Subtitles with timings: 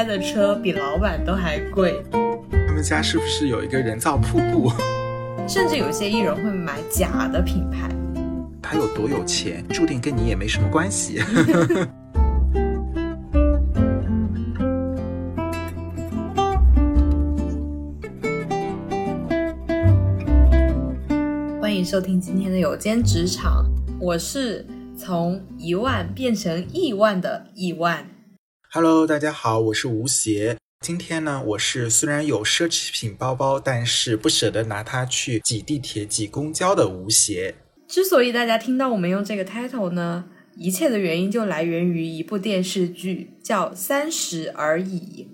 [0.00, 2.02] 开的车比老板都还贵。
[2.10, 4.72] 他们家是不是有一个人造瀑布？
[5.46, 7.86] 甚至有些艺人会买假的品牌。
[8.62, 11.20] 他有多有钱，注定跟你也没什么关系。
[21.60, 23.66] 欢迎收听今天的有间职场，
[24.00, 24.64] 我是
[24.96, 28.06] 从一万变成亿万的亿万。
[28.72, 30.56] Hello，大家好，我是吴邪。
[30.78, 37.56] 今天呢，我是虽然有奢侈品包包，但是不舍得拿它去挤地铁、挤公交的吴邪。
[37.88, 45.24] 之所以大家听到我们用这个 title 呢，一切的原因就来源于一部电视剧，叫《三十而已》。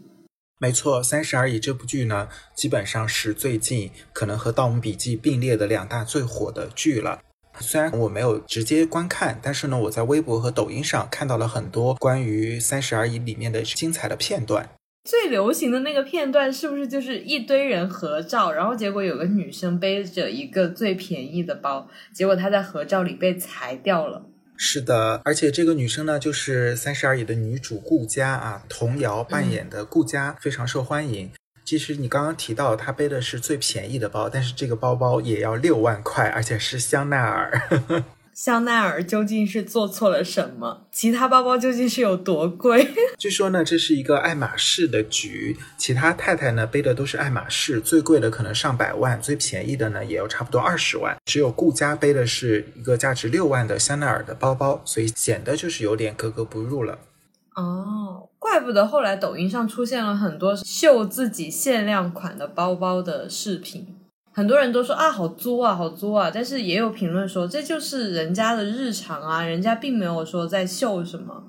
[0.59, 7.21] 没错，《三十而已》这部剧呢，基本上是最近可能和《盗墓笔记》并列的两大最火的剧了。
[7.61, 14.69] 虽然我没有直接观看，但是呢，我在微博和抖音上看到了很多关于《三十而已》里面的精彩的片段。
[15.05, 24.27] 最流行的那个片段是不是就是一堆人合照，然后结果有个女生背着一个最便宜的包，结果她在合照里被裁掉了。
[24.57, 31.31] 是的，而且这个女生呢，就是《三十而已》的女主顾佳啊，童瑶扮演的顾佳、非常受欢迎。
[31.67, 37.61] 其实你刚刚提到他背的是最便宜的包，但是这个包包也要六万块，而且是香奈儿。
[38.33, 40.87] 香奈儿究竟是做错了什么？
[40.93, 42.87] 其他包包究竟是有多贵？
[43.19, 51.17] 据说呢，这是一个爱马仕的局，其他太太呢背的都是爱马仕，最贵的可能上百万，最便宜的呢也有差不多二十万。
[51.25, 56.97] 只有顾佳背的是一个价值六万的香奈儿的包包，所以显得就是有点格格不入了。
[57.57, 63.87] 哦，怪不得后来抖音上出现了很多秀自己限量款的包包的视频。
[64.33, 71.45] 很多人都说啊，好作啊，好作啊，但是也有评论说这就是人家的日常啊，人家并没有说在秀什么。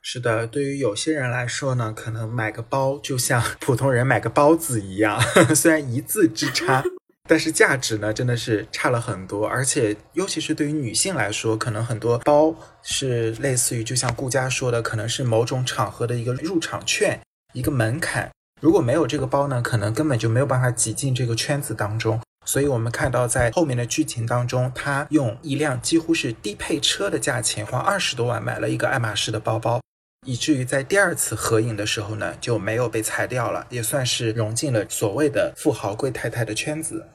[0.00, 5.20] 是的，对于有些人来说呢，可能买个包就像普通人买个包子一样，
[5.54, 6.82] 虽然一字之差，
[7.28, 9.46] 但是价值呢真的是差了很多。
[9.46, 17.20] 而且尤其是对于女性来说，可能很多包是类似于就像顾佳说的，可能是某种场合的一个入场券，
[17.52, 18.30] 一个门槛。
[18.60, 22.20] 如果没有这个包呢，可能根本就没有办法挤进这个圈子当中。
[22.44, 29.80] 所以我们看到在后面的剧情当中，他用一辆几乎是低配车的价钱，花二十多万买了一个爱马仕的包包，
[30.24, 37.06] 以至于在第二次合影的时候呢，就没有被裁掉了，也算是融进了所谓的富豪贵太太的圈子。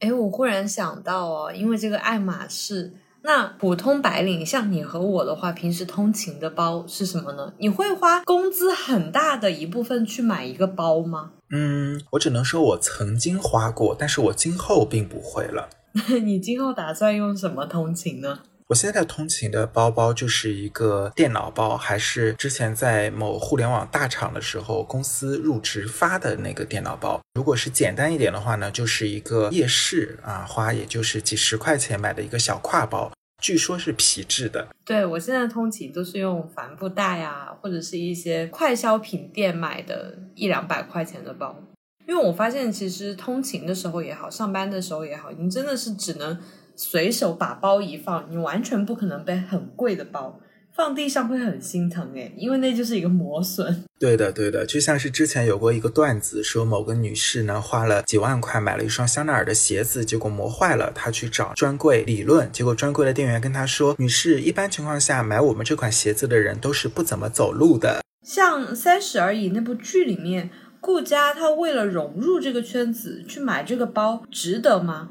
[0.00, 2.92] 哎，我忽然想到哦，因为这个爱马仕。
[3.22, 7.52] 那普通白领像你和我的话，平时通勤的包是什么呢？
[7.58, 11.32] 你会花工资很大的一部分去买一个包吗？
[11.50, 15.68] 嗯，我只能说我曾经花过，但是我今后并不会了。
[16.24, 18.40] 你今后打算用什么通勤呢？
[18.70, 27.20] 我现在通勤的包包就是一个电脑包，还是之前在某互联网大厂的时候公司入职发的那个电脑包。
[27.34, 33.10] 如果是简单一点的话呢，就是一个夜市啊，花也就是几十块钱买的一个小挎包，
[33.42, 34.68] 据说是皮质的。
[34.84, 41.60] 对我现在通勤都是用帆布袋啊，或者是一些快消品店买的一两百块钱的包。
[42.06, 46.38] 因为我发现其实通勤的时候也好，上班的时候也好，你真的是只能。
[46.82, 50.40] 随手把包一放，你完全不可能背很贵的包，
[50.74, 53.84] 放地上会很心疼诶，因为那就是一个磨损。
[53.98, 70.48] 对的，对的，就像是之前有过一个段子，说某个女士呢花了几万块买了一双香奈儿的鞋子，结果磨坏了，她去找专柜理论，结果专柜的店员跟她说：“女士，一般情况下买我们这款鞋子的人都是不怎么走路的。”像《三十而已》那部剧里面，
[70.80, 75.10] 顾佳她为了融入这个圈子去买这个包，值得吗？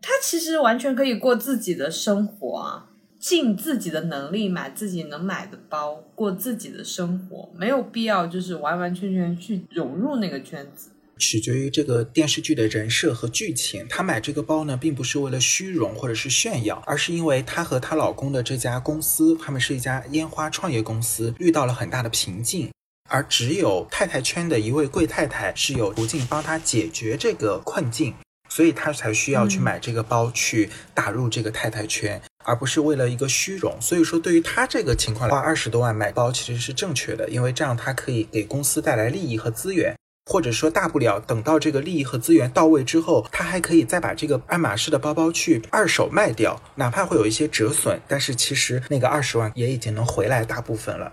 [0.00, 2.86] 他其实完全可以过自己的生活啊，
[3.18, 10.90] 尽自己的能力买自己能买的包，过自己的生活，没有必要就是完完全全去融入那个圈子。
[11.18, 13.86] 取决于这个电视剧的人设和剧情。
[13.88, 22.70] 她买这个包呢，并不是为了虚荣或者是炫耀，而是因为她和她老公的这家公司，他们是一家烟花创业公司，遇到了很大的瓶颈，
[23.08, 28.14] 而只有太太圈的一位贵太太是有途径帮她解决这个困境。
[28.48, 33.76] 所以他才需要去买这个包，去打入这个太太圈，而不是为了一个虚荣。
[33.80, 39.96] 所以说，对于他这个情况，花二十多万买包其实是正确的，因为这样他可以给公司带来利益和资源，
[40.30, 51.12] 或者说大不了等到这个利益和资源到位之后，他还可以再把这个爱马仕的包包去二手卖掉，哪怕会有一些折损，但是其实那个二十万也已经能回来大部分了。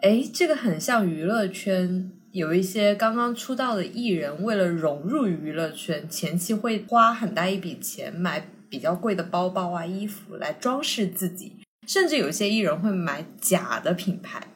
[0.00, 2.10] 哎，这个很像娱乐圈。
[2.32, 11.56] 有一些刚刚出道的艺人，为了融入娱乐圈，前期会花很大一笔钱买比较贵的包包啊、衣服来装饰自己，
[11.86, 14.48] 甚至有些艺人会买假的品牌。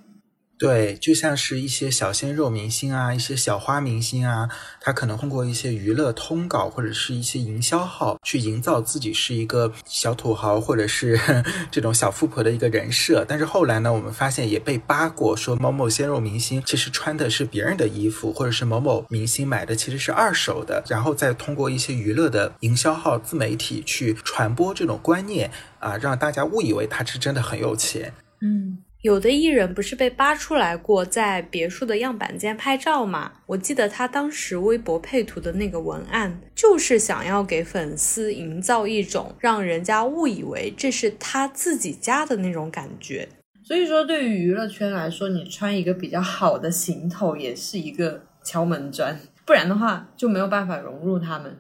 [0.59, 4.49] 对，就像是一些小鲜肉明星啊，一些小花明星啊，
[4.81, 11.21] 他可能通过一些娱乐通稿或者是一些营销号去营造自己是一个小土豪或者是
[11.71, 13.23] 这种小富婆的一个人设。
[13.29, 25.51] 但是后来呢，我们发现也被扒过，说某某鲜肉明星其实穿的是别人的衣服，或者是某某明星买的其实是二手的，然后再通过一些娱乐的营销号、自媒体去传播这种观念
[25.81, 28.15] 啊，让大家误以为他是真的很有钱。
[28.41, 28.79] 嗯。
[29.03, 33.33] 有的艺人不是被扒出来过在别墅的样板间拍照吗？
[33.47, 43.29] 我记得他当时微博配图的那个文案，就是想要给粉丝营造一种让人家误以为这是他自己家的那种感觉。
[43.63, 51.57] 所以说，对于娱乐圈来说，你穿一个比较好的行头也是一个敲门砖，不然的话就没有办法融入他们。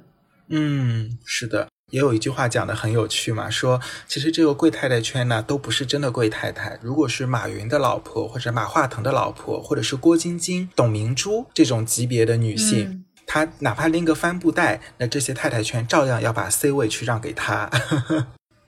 [0.48, 1.68] 嗯，是的。
[1.92, 6.78] 也有一句话讲的很有趣嘛，说其实这个贵太太圈呢，都不是真的贵太太。
[6.82, 17.70] 如果是马云的老婆，或者马化腾的老婆，或者是郭晶晶、董明珠这种级别的女性，她哪怕拎个帆布袋，那这些太太圈照样要把 C 位去让给她。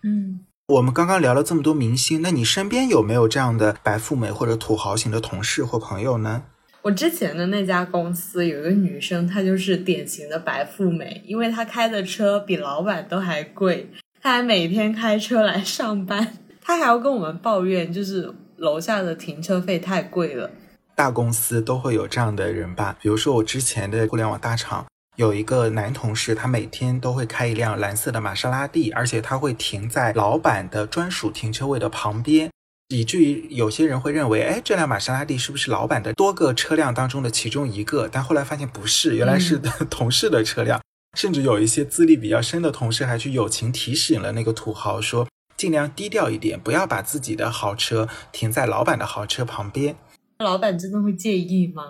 [0.05, 6.44] 嗯， 我们刚刚聊了这么多明星，那你身边有没有这样的白富美或者土豪型的同事或朋友呢？
[6.83, 13.91] 我之前的那家公司有一个女生，她就是典型的白富美，因为她开的车比老板都还贵，
[14.23, 20.51] 她还每天开车来上班，她还要跟我们抱怨，就是楼下的停车费太贵了。
[20.95, 22.97] 大公司都会有这样的人吧？
[23.03, 24.87] 比如说我之前的互联网大厂
[25.17, 32.51] 有一个男同事，他每天都会开一辆蓝色的玛莎拉蒂，而且他会停在老板的专属停车位的旁边。
[32.88, 38.08] 以至于有些人会认为，哎，这辆玛莎拉蒂是不是老板的多个车辆当中的其中一个？
[38.11, 40.81] 但后来发现不是，原来是 同事的车辆。
[41.17, 45.26] 甚至有一些资历比较深的同事还去友情提醒了那个土豪，说
[45.56, 49.96] 尽量低调一点，不要把自己的豪车停在老板的豪车旁边。
[50.38, 51.82] 老板真的会介意吗？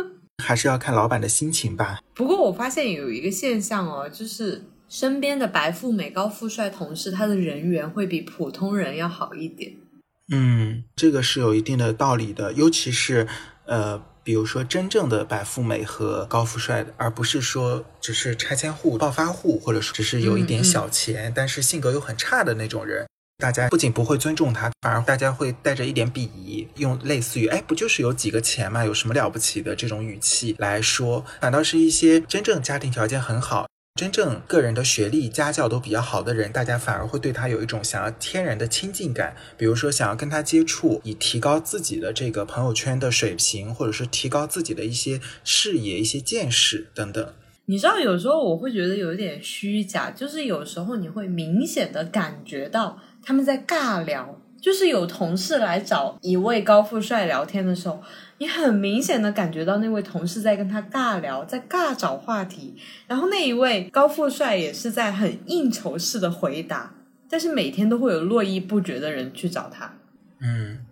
[0.44, 2.00] 还是要看老板的心情吧。
[2.14, 9.72] 不过我发现有一个现象哦，就是身边的白富美、高富帅同事，他的人缘会比普通人要好一点。
[10.32, 13.28] 嗯，这个是有一定的道理的，尤其是
[13.66, 23.06] 呃，比如说真正的白富美和高富帅，而不是说只是拆迁户、暴发户，或者说只是有一点小钱，但是性格又很差的那种人，
[23.36, 33.66] 大家不仅不会尊重他，反而大家会带着一点鄙夷，用类似于“哎，不就是有几个钱嘛，有什么了不起的”这种语气来说，反倒是一些真正家庭条件很好。
[33.96, 39.36] 真正个人的学历、家教都比较好的人，大家反而会对他有一种想要天然的亲近感。
[39.56, 47.32] 比如说，想要跟他接触，以提高自己的这个朋友圈的水平，或者是提高自己的一些视野、一些见识等等。
[47.66, 54.40] 你知道，有时候我会觉得有点虚假，就是有时候你会明显的感觉到他们在尬聊。
[54.64, 58.02] 就是有同事来找一位高富帅聊天的时候，
[58.38, 62.74] 你很明显的感觉到那位同事在跟他尬聊，在尬找话题，
[63.06, 66.94] 然后那一位高富帅也是在很应酬式的回答，
[67.28, 69.98] 但是每天都会有络绎不绝的人去找他。
[70.40, 70.86] 嗯，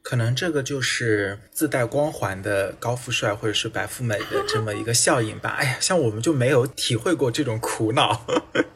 [0.00, 5.50] 可能这个就是自带光环的高富帅或者是白富美的这么一个效应吧。
[5.50, 8.24] 哎呀，像我们就没有体会过这种苦恼。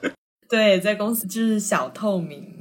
[0.46, 2.58] 对，在公司就是小透明。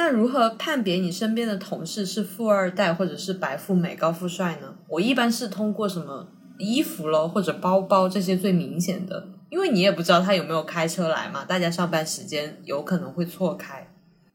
[0.00, 4.76] 那如何判别你身边的同事是富二代或者是白富美高富帅呢？
[4.86, 13.88] 我一般是通过什么衣服咯，或者包包这些最明显的，因为你也不知道他有没有开车来嘛，大家上班时间有可能会错开。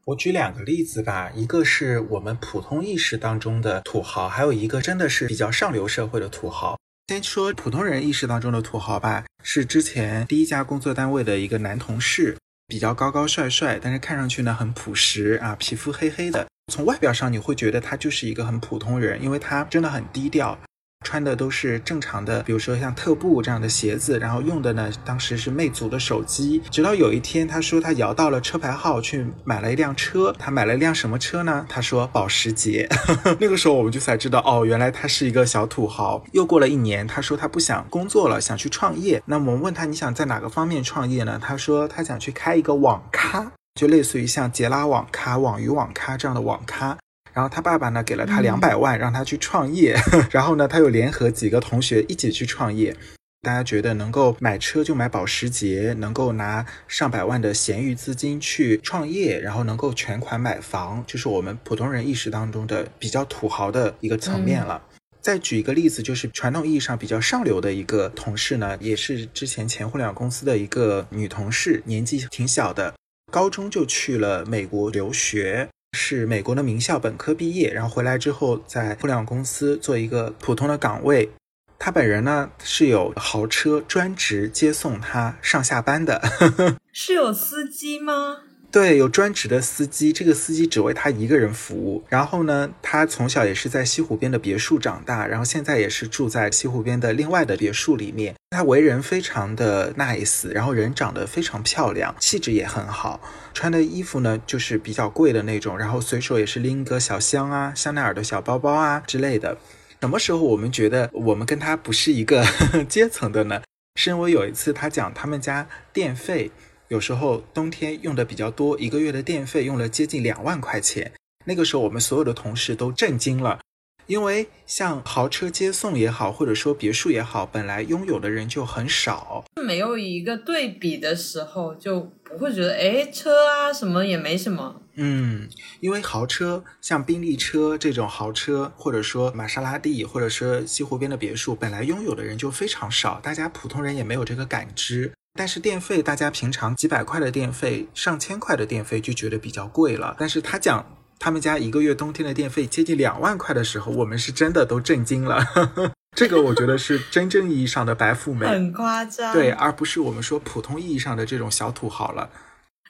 [0.04, 6.78] 我举两个例子吧，一个是我们普通意识当中的土豪，还有一个真的是比较上流社会的土豪。
[7.08, 12.36] 先说普通人意识当中的土豪吧，是之前第一家工作单位的一个男同事。
[12.66, 16.46] 比较高高帅帅，但是看上去呢很朴实啊，皮肤黑黑的。
[16.72, 20.58] 从外表上你会觉得他就是一个很普通人，因为他真的很低调。
[21.04, 26.60] 穿的都是正常的，比如说像特步这样的鞋子，然后用的呢，当时是魅族的手机。
[26.70, 30.34] 直到有一天，他说他摇到了车牌号，去买了一辆车。
[30.38, 31.64] 他买了一辆什么车呢？
[31.68, 32.88] 他说保时捷。
[33.38, 36.24] 那个时候我们就才知道，哦，原来他是一个小土豪。
[36.32, 39.22] 又过了一年，他说他不想工作了，想去创业。
[39.26, 41.38] 那我们问他，你想在哪个方面创业呢？
[41.40, 46.96] 他说他想去开一个网咖，就类似于像杰拉网咖、网鱼网咖这样的网咖。
[47.34, 49.94] 然后他爸爸呢给了他两百万，让他去创业。
[50.30, 52.96] 然后呢，他又联合几个同学一起去创业。
[53.42, 64.80] 大家觉得能够买车就买保时捷，能够拿上百万的闲余资金去创业，然后能够全款买房，就是我们普通人意识当中的比较土豪的一个层面了。
[65.20, 72.94] 再举一个例子，就是传统意义上比较上流的一个同事呢，也是之前前互联网公司的一个女同事，年纪挺小的，
[73.30, 75.68] 高中就去了美国留学。
[75.94, 81.30] 是美国的名校本科毕业，然后回来之后在互联网公司做一个普通的岗位。
[81.78, 86.20] 他本人呢是有豪车专职接送他上下班的，
[86.92, 88.38] 是有司机吗？
[88.74, 92.02] 对，有专职的司机，这个司机只为他一个人服务。
[92.08, 98.34] 然后呢，他从小也是在西湖边的别墅长大，然后现在也是住在西湖边的另外的别墅里面。
[98.50, 103.20] 他为人非常的 nice，然后人长得非常漂亮，气质也很好，
[103.54, 109.56] 穿的衣服呢就是比较贵的那种，然后随手也是拎个小香啊、香奈儿的小包包啊之类的。
[110.00, 112.44] 什么时候我们觉得我们跟他不是一个
[112.90, 113.62] 阶层的呢？
[113.94, 116.50] 是因为有一次他讲他们家电费。
[116.94, 121.10] 有时候冬天用的比较多，一个月的电费用了接近两万块钱。
[121.44, 123.58] 那个时候我们所有的同事都震惊了，
[124.06, 134.80] 因为像豪车接送也好，或者说别墅也好，本来拥有的人就很少，没有一个对比的时候，就不会觉得哎，车啊什么也没什么。
[134.94, 135.48] 嗯，
[135.80, 145.10] 因为豪车像宾利车这种豪车，或者说玛莎拉蒂，或者说西湖边的别墅，本来拥有的人就非常少，大家普通人也没有这个感知。
[145.36, 150.14] 但是电费，大家平常几百块的电费、上千块的电费就觉得比较贵了。
[150.16, 150.86] 但是他讲
[151.18, 155.44] 他们家一个月冬天的电费接近两万块的时候，我们是真的都震惊了。
[156.16, 159.32] 这个我觉得是真正意义上的白富美， 很夸张。
[159.32, 162.30] 对，而不是我们说普通意义上的这种小土豪了。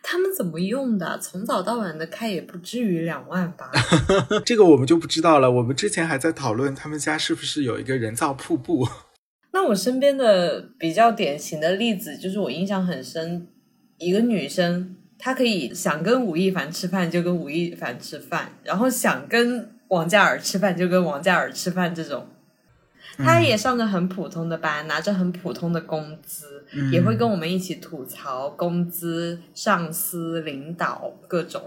[0.02, 1.18] 他们怎么用的？
[1.18, 3.70] 从早到晚的开也不至于两万吧？
[4.44, 5.50] 这个我们就不知道了。
[5.50, 8.86] 我们之前还在讨论他们家是不是有一个人造瀑布。
[9.54, 13.46] 那我身边的比较典型的例子，就是我印象很深，
[13.98, 22.26] 一个女生，她可以想跟吴亦凡吃饭就跟吴亦凡吃饭，然后想跟王嘉尔吃饭就跟王嘉尔吃饭，这种，
[23.16, 31.62] 她也上着很普通的班，拿着很普通的工资，也会跟我们一起吐槽工资、上司、领导各种。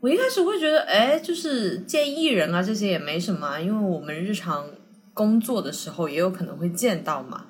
[0.00, 4.66] 我一开始会觉得，哎，就是见艺人啊，这些也没什么，因为我们日常。
[5.14, 7.46] 工作的时候也有可能会见到嘛，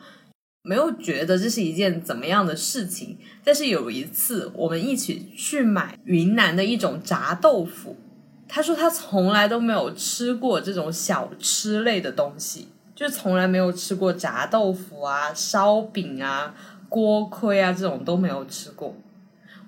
[0.63, 3.19] 没有觉得这是一件怎么样的事情。
[3.45, 7.97] 但是有一次我们一起去买云南的一种炸豆腐，
[8.49, 16.55] 他说他从来都没有吃过这种小吃类的东西，就从来没有吃过炸豆腐啊、烧饼啊、
[16.89, 18.95] 锅盔啊这种都没有吃过。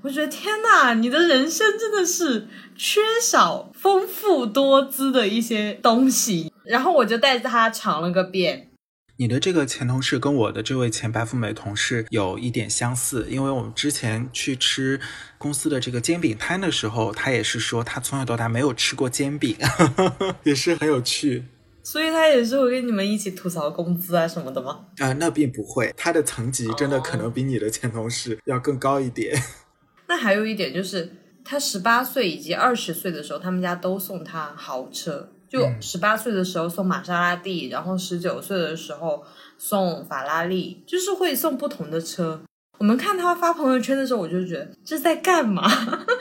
[0.02, 2.46] 我觉得天哪，你的人生真的是
[2.76, 6.52] 缺少丰富多姿的一些东西。
[6.64, 8.68] 然后我就带着他尝了个遍。
[9.16, 14.98] 你的这个前同事跟我的这位前白富美同事有一点相似，因为我们之前去吃
[15.38, 19.56] 公司的这个煎饼摊的时候，他也是说他从小到大没有吃过煎饼，
[20.42, 21.44] 也是很有趣。
[21.84, 24.86] 所以他也是会跟你们一起吐槽工资啊什么的吗？
[24.98, 29.40] 啊，那并不会，他的层级真的可能比你的前同事要更高一点。
[30.08, 31.12] 那还有一点就是，
[31.44, 35.30] 他十八岁以及二十岁的时候，他们家都送他豪车。
[35.54, 39.24] 就十八岁的时候送玛莎拉蒂，然后十九岁的时候
[39.56, 42.42] 送法拉利，就是会送不同的车。
[42.78, 45.62] 我们看他发朋友圈的时候，我就觉得这在干嘛？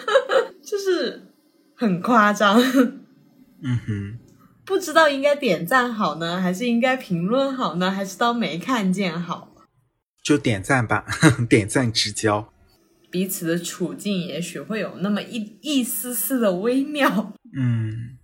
[0.63, 1.33] 就是
[1.75, 2.61] 很夸张。
[3.63, 4.19] 嗯哼，
[4.63, 9.55] 不知道应该点赞好呢，还是应该评论好呢，还是当没看见好？
[10.23, 11.05] 就点赞吧，
[11.49, 12.53] 点赞之交。
[13.09, 17.33] 彼此的处境也许会有那么一一丝丝的微妙。
[17.55, 18.17] 嗯，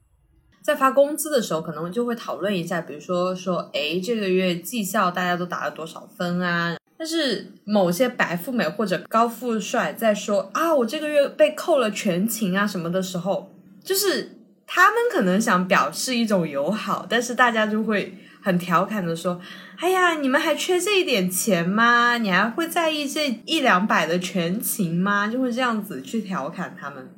[0.69, 6.77] 在发工资的时候，可能就会讨论一下，比如说说，哎，这个月绩效大家都打了多少分啊？
[6.95, 13.51] 但是某些白富美或者高富帅在说啊，我这个月被扣了全勤啊什么的时候，
[13.83, 18.19] 就是他们可能想表示一种友好，但是大家就会。
[18.41, 19.41] 很调侃的说
[19.79, 22.17] ：“哎呀，你们还缺这一点钱吗？
[22.17, 27.09] 你还会在意这一两百的全勤吗？”就会这样子去调侃他们。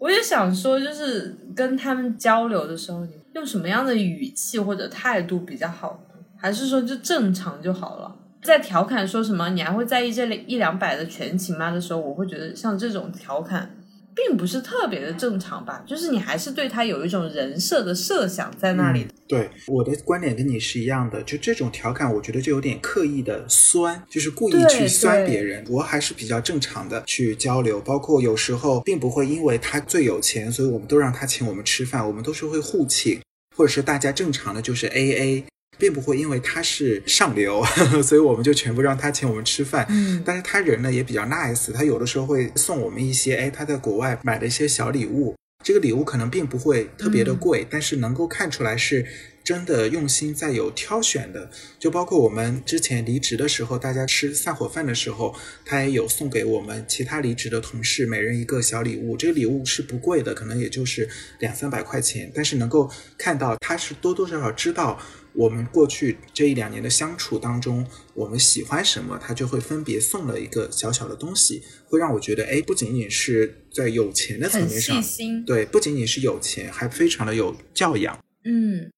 [0.00, 6.00] 我也想说，就是跟他们交流的时候，你用什么样的语气或者态度比较好？
[6.38, 8.16] 还是说就正常就好了？
[8.42, 13.70] 在调侃说什么“你还会在意这里一两百的全勤吗”的时候，我会觉得像这种调侃。
[14.14, 19.06] 并不是特别的正常吧，就是你还是对他有一种人设的设想在那里。
[19.28, 25.64] 对，我的观点跟你是一样的，就这种调侃，我觉得就有点刻意的酸，就是故意去酸别人。
[25.68, 33.20] 我还是比较正常的去交流，包括有时候并不会因为他最有钱，所以我们都让他请我们吃饭，我们都是会互请，
[33.56, 35.44] 或者是大家正常的就是 A A。
[35.80, 37.64] 并不会因为他是上流，
[38.04, 39.84] 所以我们就全部让他请我们吃饭。
[39.88, 45.34] 嗯，但是他人呢也比较 nice，他有的时候会送我们一些，哎，他在国外买的一些小礼物。
[45.64, 49.06] 这个礼物可能并不会特别的贵，但是能够看出来是。
[49.42, 51.50] 真的用心在有挑选的。
[51.78, 55.34] 就包括我们之前离职的时候，大家吃散伙饭的时候，
[55.64, 59.16] 他也有送给我们其他离职的同事每人一个小礼物。
[59.16, 61.08] 这个礼物是不贵的，可能也就是
[61.40, 65.00] 两三百块钱，但是能够看到他是多多少少知道。
[65.32, 75.02] 我们过去这一两年的相处当中，我们喜欢什么，他就会分别送了一个小小的东西，会让我觉得，哎，不仅仅是在有钱的层面上，
[75.46, 78.18] 对，不仅仅是有钱，还非常的有教养。
[78.44, 78.90] 嗯，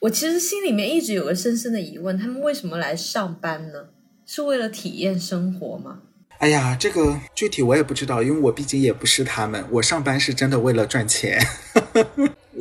[0.00, 3.90] 我其实心里面一直有个深深的疑问，他们为什么来上班呢？
[4.26, 6.00] 是为了体验生活吗？
[6.38, 11.38] 哎呀，这个具体我也不知道，因为我毕竟也不是他们，我上班是真的为了赚钱。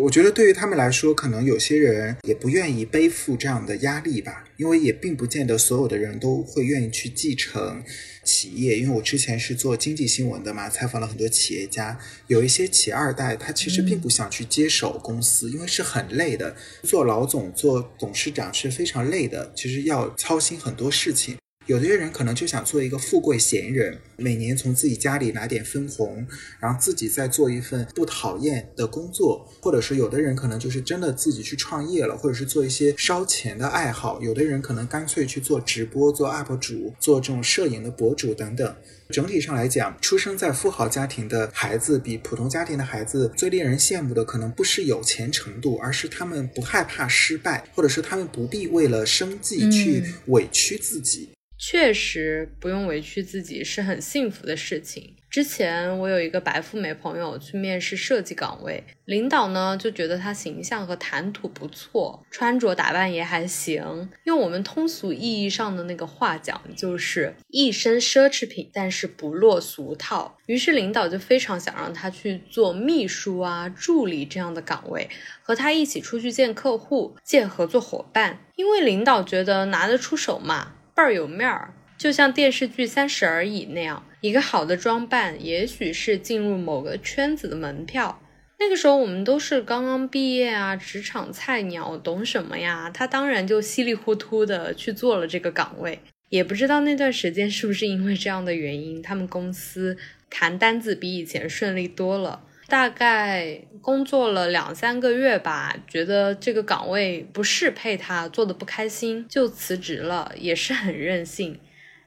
[0.03, 7.81] 我觉得对于他们来说，可能有些人也不愿意背负这样的压力吧，因为也并不见得所有的人都会愿意去继承
[8.21, 8.77] 企业。
[8.77, 21.37] 因为我之前是做经济新闻的嘛，采访了很多企业家，有一些企二代，他其实并不想去接手公司，因为是很累的，做老总、做董事长是非常累的，其实要操心很多事情。
[21.65, 26.27] 有的人可能就想做一个富贵闲人，每年从自己家里拿点分红，
[26.59, 34.21] 然后自己再做一份不讨厌的工作，或者是有的人可能就是真的自己去创业了，或者是做一些烧钱的爱好。
[34.21, 38.75] 有的人可能干脆去做直播、做 UP 主、做这种摄影的博主等等。
[39.09, 51.29] 整体上来讲，出生在富豪家庭的孩子比普通家庭的孩子最令人羡慕的，可能不是有钱程度，而是他们不害怕失败，或者是他们不必为了生计去委屈自己。
[51.57, 55.15] 确实不用委屈自己是很幸福的事情。
[55.29, 64.09] 之前我有一个白富美朋友去面试设计岗位，领导呢就觉得她形象和谈吐不错，穿着打扮也还行。
[64.25, 70.37] 用我们通俗意义上的那个话讲，就是一身奢侈品，但是不落俗套。
[70.45, 75.09] 于是领导就非常想让她去做秘书啊、助理这样的岗位，
[75.41, 80.75] 和她一起出去见客户、见合作伙伴，因为领导觉得拿得出手嘛。
[80.95, 88.21] 倍儿有面儿，就像电视剧《三十而已》那样，一个好的装扮，也许是进入某个圈子的门票。
[88.59, 92.89] 那个时候我们都是刚刚毕业啊，职场菜鸟，懂什么呀？
[92.93, 99.97] 他当然就稀里糊涂的去做了这个岗位，也不知道那段时间是不是因为这样的原因，他们公司
[100.29, 102.43] 谈单子比以前顺利多了。
[102.67, 111.59] 大概工作了两三个月吧，觉得这个岗位不适配他，做的不开心，就辞职了，也是很任性，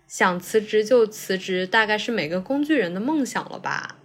[0.09, 3.99] 想辞职就辞职，大概是每个工具人的梦想了吧。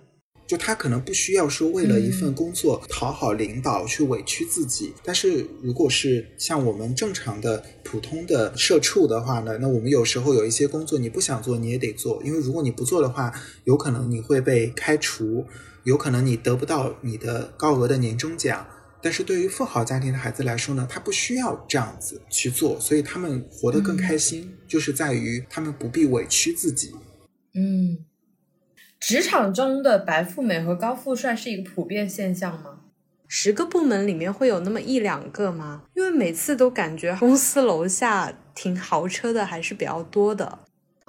[0.46, 13.32] 就他可能不需要说为了一份工作讨好领导去委屈自己，但是如果是像我们正常的普通的社畜的话呢，那我们有时候有一些工作你不想做你也得做，因为如果你不做的话，
[13.64, 15.46] 有可能你会被开除。
[15.84, 18.68] 有可能你得不到你的高额的年终奖，
[19.02, 26.94] 但是对于富豪家庭的孩子来说呢，他不需要这样子去做，所以他们活得更开心，就是在于他们不必委屈自己。
[27.54, 28.06] 嗯，
[29.00, 32.78] 职场中的白富美和高富帅是一个普遍现象吗？
[33.28, 35.84] 十个部门里面会有那么一两个吗？
[35.96, 40.60] 因为每次都感觉公司楼下停豪车的还是比较多的。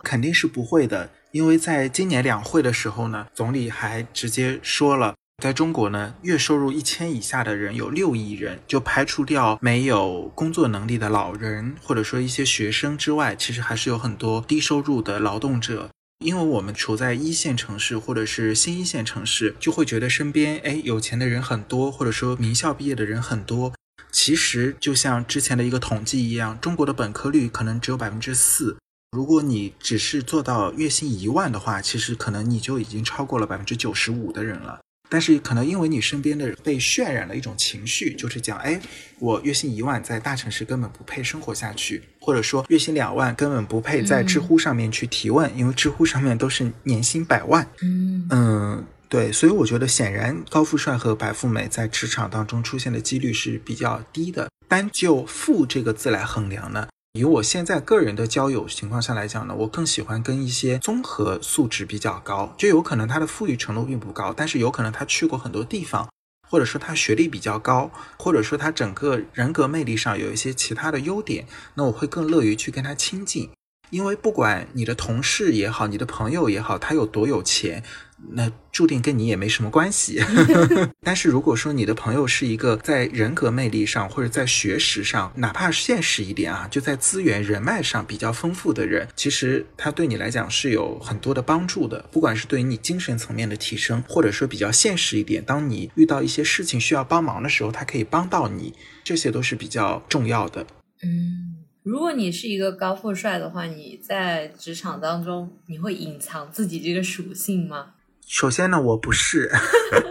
[0.03, 1.11] 肯定是不会的。
[1.31, 15.89] 因为在今年两会的时候呢，总理还直接说了，在中国呢，月收入一千以下的人有六亿人，就排除掉没有工作能力的老人或者说一些学生之外，其实还是有很多低收入的劳动者。
[16.23, 23.73] 因为我们处在一线城市或者是新一线城市，就会觉得身边哎有钱的人很多，或者说名校毕业的人很多。
[24.13, 28.77] 其实就像之前的一个统计一样，中国的本科率可能只有百分之四。
[29.15, 34.81] 如果你只是做到月薪一万的话，其实可能你就已经超过了百分之九十五的人了。
[35.11, 38.81] 但是可能因为你身边的人被渲染了一种情绪，就是讲，哎，
[39.19, 47.69] 我月薪一万在大城市根本不配生活下去，或者说月薪两万根本不配在知乎上面去提问，因为知乎上面都是年薪百万。
[47.83, 54.49] 嗯嗯，对，所以我觉得显然高富帅和白富美在职场当中出现的几率是比较低的。
[54.67, 56.89] 单就富这个字来衡量呢？
[57.15, 66.09] 以我现在个人的交友情况下来讲呢，我更喜欢跟一些综合素质比较高，就有可能他的富裕程度并不高，但是有可能他去过很多地方，
[66.49, 73.51] 或者说他学历比较高，或者说他整个人格魅力上有一些其他的优点，那我会更乐于去跟他亲近。
[73.91, 77.85] 因为不管你的同事也好，你的朋友也好，他有多有钱。
[78.31, 80.21] 那注定跟你也没什么关系。
[81.03, 92.05] 但是如果说你的朋友是一个在人格魅力上或者在学识上，哪怕现实一点啊，就在资源人脉上比较丰富的人，其实他对你来讲是有很多的帮助的。
[92.11, 98.73] 不管是对于你精神层面的提升，或者说比较现实一点，当你遇到一些事情需要帮忙的时候，他可以帮到你，
[99.05, 100.67] 这些都是比较重要的。
[101.03, 107.95] 嗯，如果你是一个高富帅的话，你在职场当中你会隐藏自己这个属性吗？
[108.33, 109.53] 首先呢，我不是。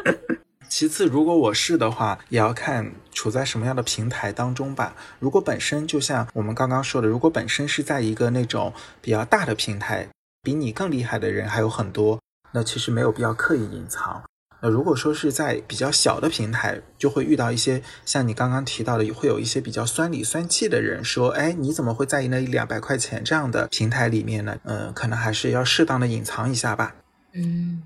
[0.70, 4.96] 其次，如果我是的话，也要看处在什么样的平台当中吧。
[5.18, 10.08] 如果本身就像我们刚刚说的，如果本身是在一个那种比较大的平台，
[10.44, 12.20] 比你更厉害的人还有很多，
[12.52, 14.22] 那其实没有必要刻意隐藏。
[14.62, 26.94] 那如果说是在比较小的平台，就会遇到一些像你刚刚提到的，会有一些比较酸里酸气的人说：“哎，你怎么会在意那一两百块钱？”这样的平台里面呢，嗯，可能还是要适当的隐藏一下吧。
[27.34, 27.82] 嗯。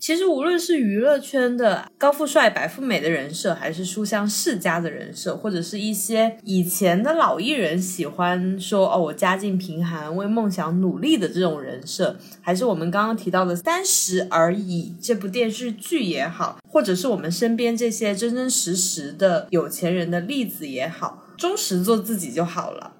[0.00, 22.92] 其实，无论是娱乐圈的高富帅、白富美的人设，还是书香世家的人设，或者是一些以前的老艺人喜欢说“哦，我家境贫寒，为梦想努力”的这种人设，还是我们刚刚提到的《三十而已》这部电视剧也好，或者是我们身边这些真真实实的有钱人的例子也好，忠实做自己就好了。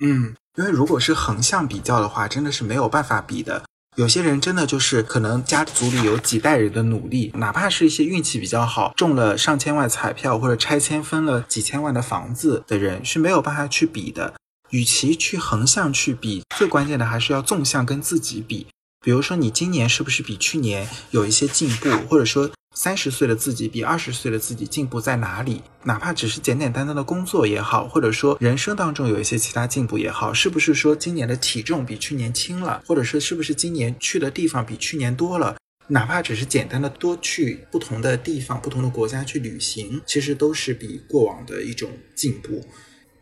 [0.00, 3.64] 嗯，因为如果是横向比较的话，真的是没有办法比的。
[3.96, 14.34] 有些人真的就是可能家族里有几代人的努力，哪怕是一些运气比较好，中了上千万彩票或者拆迁分了几千万的房子的人是没有办法去比的。
[14.70, 18.66] 与其去横向去比，最关键的还是要纵向跟自己比。
[19.04, 22.50] 比如说你今年是不是比去年有一些进步，或者说。
[22.76, 25.62] 三十岁的自己比二十岁的自己进步在哪里？
[25.84, 35.54] 哪怕只是简简单单的工作也好，或者说人生当中有一些其他进步也好，是不是说今年的体重比去年轻了，或者说是不是今年去的地方比去年多了？
[35.86, 42.60] 哪怕只是简单的多去不同的地方、不同的国家去旅行，其实都是比过往的一种进步。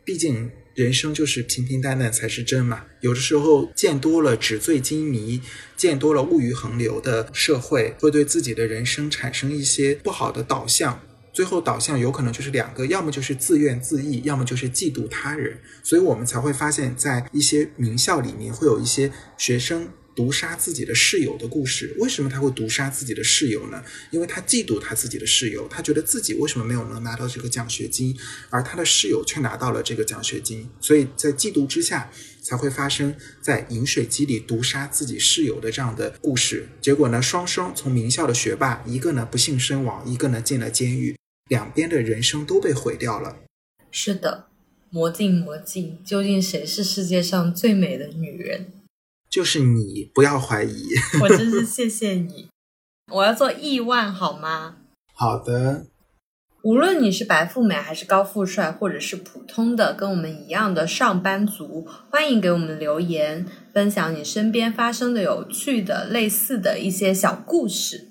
[0.03, 0.51] 毕竟。
[0.75, 2.85] 人生就是平平淡淡才是真嘛。
[3.01, 5.41] 有的时候见多了纸醉金迷，
[5.77, 11.01] 见多了物欲横流的社会，会对自己的人生产生一些不好的导向。
[11.33, 15.59] 最后导向有可能就是两个，要么就是自怨自艾，要么就是嫉妒他人。
[15.83, 19.89] 所以我们才会发现，在一些名校里面，会有一些学生。
[20.15, 23.83] 毒杀自己的室友的故事，为什么他会毒杀自己的室友呢？
[24.11, 28.17] 因为他嫉妒他自己的室友，他觉得自己为什么没有能拿到这个奖学金，
[28.51, 32.11] 而他的室友却拿到了这个奖学金，所以在嫉妒之下，
[32.43, 36.69] 才会发生在饮水机里毒杀自己室友的这样的故事。
[36.81, 41.17] 结果呢，双双从名校的学霸，一个呢不幸身亡，一个呢进了监狱，
[41.49, 43.39] 两边的人生都被毁掉了。
[43.91, 44.49] 是的，
[44.91, 48.73] 魔镜魔镜，究竟谁是世界上最美的女人？
[49.33, 50.89] 就是你，不要怀疑。
[51.23, 52.49] 我真是谢谢你。
[53.11, 54.77] 我要做亿万好吗？
[55.15, 55.87] 好的。
[56.63, 68.11] 无论你是白富美还是高富帅，或者是普通的跟我们一样的上班族，欢迎给我们留言，分享你身边发生的有趣的、类似的一些小故事。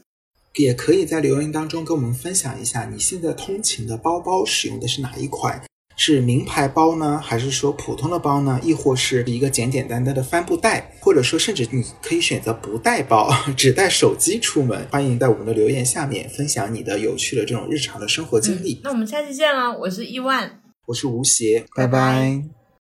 [0.55, 5.63] 也可以在留言当中跟我们分享一下，你现在通勤的包包使用的是哪一款？
[6.03, 8.59] 是名牌包呢，还是说普通的包呢？
[8.63, 14.87] 亦或是一个简简单单的帆布袋，或者说甚至你可以选择不带包，只带手机出门。
[14.89, 18.81] 欢迎在我们的留言下面分享你的有趣的这种日常的生活经历。
[18.83, 22.60] 那我们下期见了，我是亿万，我是吴邪，拜拜。